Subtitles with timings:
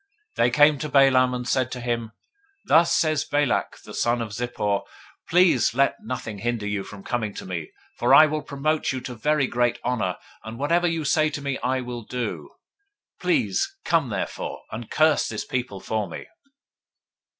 [0.35, 2.11] 022:016 They came to Balaam, and said to him,
[2.65, 4.83] Thus says Balak the son of Zippor,
[5.29, 7.67] Please let nothing hinder you from coming to me: 022:017
[7.99, 11.59] for I will promote you to very great honor, and whatever you say to me
[11.59, 12.49] I will do.
[13.21, 16.25] Please come therefore, and curse this people for me.